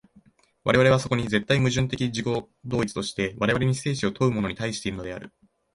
[0.63, 5.31] 我々はそこに絶対矛盾的自己同一として、我々に生死を問うものに対しているのである。